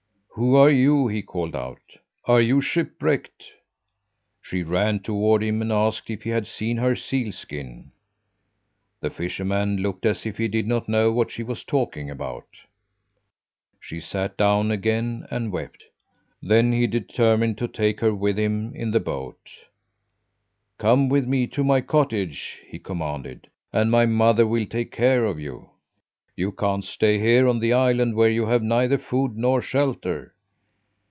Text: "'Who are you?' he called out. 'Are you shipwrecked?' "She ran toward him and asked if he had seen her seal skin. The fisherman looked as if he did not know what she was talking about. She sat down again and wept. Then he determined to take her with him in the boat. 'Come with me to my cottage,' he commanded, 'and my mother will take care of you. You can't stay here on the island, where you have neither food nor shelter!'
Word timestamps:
"'Who 0.35 0.55
are 0.55 0.71
you?' 0.71 1.07
he 1.07 1.21
called 1.21 1.55
out. 1.55 1.97
'Are 2.25 2.41
you 2.41 2.61
shipwrecked?' 2.61 3.53
"She 4.41 4.63
ran 4.63 5.01
toward 5.01 5.43
him 5.43 5.61
and 5.61 5.71
asked 5.73 6.09
if 6.09 6.23
he 6.23 6.29
had 6.31 6.47
seen 6.47 6.77
her 6.77 6.95
seal 6.95 7.31
skin. 7.33 7.91
The 9.01 9.11
fisherman 9.11 9.77
looked 9.77 10.03
as 10.05 10.25
if 10.25 10.37
he 10.37 10.47
did 10.47 10.65
not 10.65 10.87
know 10.89 11.11
what 11.11 11.29
she 11.29 11.43
was 11.43 11.63
talking 11.65 12.09
about. 12.09 12.47
She 13.79 13.99
sat 13.99 14.35
down 14.37 14.71
again 14.71 15.27
and 15.29 15.51
wept. 15.51 15.83
Then 16.41 16.71
he 16.71 16.87
determined 16.87 17.57
to 17.59 17.67
take 17.67 17.99
her 17.99 18.15
with 18.15 18.39
him 18.39 18.73
in 18.73 18.89
the 18.91 19.01
boat. 19.01 19.49
'Come 20.79 21.07
with 21.09 21.27
me 21.27 21.45
to 21.47 21.63
my 21.63 21.81
cottage,' 21.81 22.59
he 22.65 22.79
commanded, 22.79 23.47
'and 23.73 23.91
my 23.91 24.05
mother 24.07 24.47
will 24.47 24.65
take 24.65 24.91
care 24.91 25.25
of 25.25 25.39
you. 25.41 25.67
You 26.33 26.53
can't 26.53 26.83
stay 26.85 27.19
here 27.19 27.47
on 27.47 27.59
the 27.59 27.73
island, 27.73 28.15
where 28.15 28.29
you 28.29 28.47
have 28.47 28.63
neither 28.63 28.97
food 28.97 29.35
nor 29.37 29.61
shelter!' 29.61 30.33